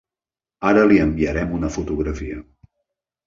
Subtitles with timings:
[0.69, 2.39] Ara li enviarem una fotografia.